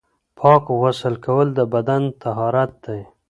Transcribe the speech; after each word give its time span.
پاک 0.39 0.63
غسل 0.79 1.15
کول 1.25 1.47
د 1.57 1.59
بدن 1.73 2.03
طهارت 2.21 2.71
دی. 2.85 3.01